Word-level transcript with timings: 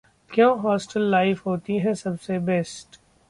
क्यों 0.31 0.59
hostel 0.59 1.01
life 1.01 1.45
होती 1.45 1.77
है 1.77 1.93
सबसे 1.93 2.39
बेस्ट? 2.39 2.99